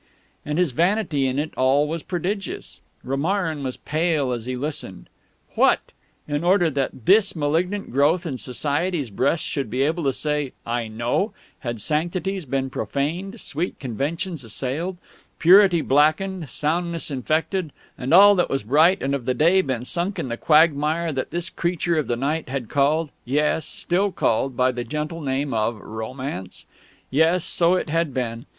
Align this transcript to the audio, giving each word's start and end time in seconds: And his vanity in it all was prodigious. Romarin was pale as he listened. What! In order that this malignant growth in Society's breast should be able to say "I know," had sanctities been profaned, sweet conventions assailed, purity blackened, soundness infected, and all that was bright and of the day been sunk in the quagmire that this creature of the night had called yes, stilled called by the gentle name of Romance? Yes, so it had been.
And 0.43 0.57
his 0.57 0.71
vanity 0.71 1.27
in 1.27 1.37
it 1.37 1.53
all 1.55 1.87
was 1.87 2.01
prodigious. 2.01 2.79
Romarin 3.03 3.61
was 3.61 3.77
pale 3.77 4.31
as 4.31 4.47
he 4.47 4.55
listened. 4.55 5.09
What! 5.53 5.91
In 6.27 6.43
order 6.43 6.71
that 6.71 7.05
this 7.05 7.35
malignant 7.35 7.91
growth 7.91 8.25
in 8.25 8.39
Society's 8.39 9.11
breast 9.11 9.43
should 9.45 9.69
be 9.69 9.83
able 9.83 10.03
to 10.05 10.11
say 10.11 10.53
"I 10.65 10.87
know," 10.87 11.33
had 11.59 11.79
sanctities 11.79 12.45
been 12.45 12.71
profaned, 12.71 13.39
sweet 13.39 13.79
conventions 13.79 14.43
assailed, 14.43 14.97
purity 15.37 15.81
blackened, 15.81 16.49
soundness 16.49 17.11
infected, 17.11 17.71
and 17.95 18.11
all 18.11 18.33
that 18.37 18.49
was 18.49 18.63
bright 18.63 19.03
and 19.03 19.13
of 19.13 19.25
the 19.25 19.35
day 19.35 19.61
been 19.61 19.85
sunk 19.85 20.17
in 20.17 20.29
the 20.29 20.35
quagmire 20.35 21.11
that 21.13 21.29
this 21.29 21.51
creature 21.51 21.99
of 21.99 22.07
the 22.07 22.17
night 22.17 22.49
had 22.49 22.69
called 22.69 23.11
yes, 23.23 23.67
stilled 23.67 24.15
called 24.15 24.57
by 24.57 24.71
the 24.71 24.83
gentle 24.83 25.21
name 25.21 25.53
of 25.53 25.75
Romance? 25.79 26.65
Yes, 27.11 27.45
so 27.45 27.75
it 27.75 27.89
had 27.91 28.15
been. 28.15 28.47